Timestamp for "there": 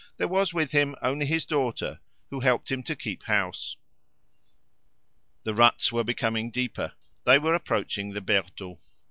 0.17-0.27